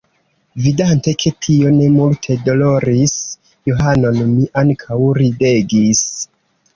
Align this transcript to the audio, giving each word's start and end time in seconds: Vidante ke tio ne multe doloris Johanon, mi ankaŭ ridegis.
Vidante 0.67 1.11
ke 1.23 1.31
tio 1.47 1.73
ne 1.75 1.89
multe 1.97 2.37
doloris 2.47 3.13
Johanon, 3.71 4.17
mi 4.31 4.47
ankaŭ 4.63 4.97
ridegis. 5.19 6.01